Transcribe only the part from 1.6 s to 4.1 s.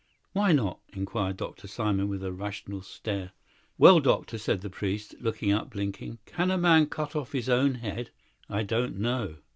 Simon, with a rational stare. "Well,